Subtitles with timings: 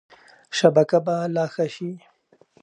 [0.57, 1.91] شبکه به لا ښه شي.